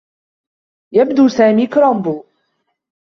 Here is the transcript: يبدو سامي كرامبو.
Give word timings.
يبدو 0.91 1.27
سامي 1.27 1.67
كرامبو. 1.67 2.23